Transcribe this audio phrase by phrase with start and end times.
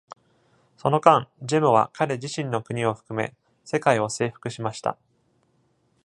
[0.77, 4.97] その間、「ジェム」は彼自身の国を含め世界を征服しました。